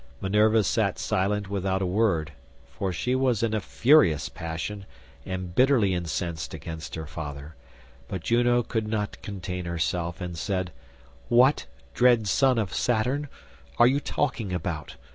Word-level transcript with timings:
Minerva 0.19 0.63
sat 0.63 0.97
silent 0.97 1.47
without 1.47 1.79
a 1.79 1.85
word, 1.85 2.31
for 2.65 2.91
she 2.91 3.13
was 3.13 3.43
in 3.43 3.53
a 3.53 3.61
furious 3.61 4.29
passion 4.29 4.87
and 5.27 5.53
bitterly 5.53 5.93
incensed 5.93 6.55
against 6.55 6.95
her 6.95 7.05
father; 7.05 7.53
but 8.07 8.23
Juno 8.23 8.63
could 8.63 8.87
not 8.87 9.21
contain 9.21 9.65
herself 9.65 10.19
and 10.19 10.35
said, 10.35 10.71
"What, 11.29 11.67
dread 11.93 12.27
son 12.27 12.57
of 12.57 12.73
Saturn, 12.73 13.27
are 13.77 13.85
you 13.85 13.99
talking 13.99 14.51
about? 14.51 14.95